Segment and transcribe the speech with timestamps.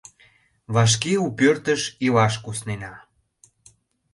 [0.73, 2.93] —Вашке у пӧртыш илаш куснена.